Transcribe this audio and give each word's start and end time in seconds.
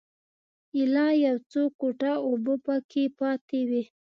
ایله 0.75 1.07
یو 1.25 1.37
څو 1.51 1.61
ګوټه 1.81 2.11
اوبه 2.27 2.55
په 2.65 2.75
کې 2.89 3.03
پاتې 3.19 3.59
وې. 3.69 3.83